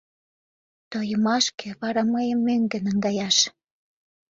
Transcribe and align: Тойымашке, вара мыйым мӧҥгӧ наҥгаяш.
Тойымашке, 0.91 1.67
вара 1.81 2.03
мыйым 2.13 2.39
мӧҥгӧ 2.47 2.77
наҥгаяш. 2.85 3.37